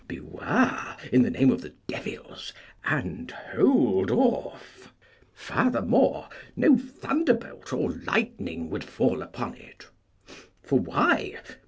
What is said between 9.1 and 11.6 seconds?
upon it. For why?